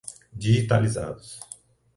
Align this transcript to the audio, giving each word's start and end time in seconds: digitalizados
digitalizados 0.39 1.39